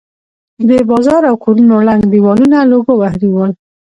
[0.69, 3.51] د بازار او کورونو ړنګ دېوالونه لوګو وهلي ول.